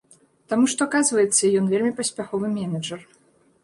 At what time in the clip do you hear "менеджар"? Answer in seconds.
2.59-3.11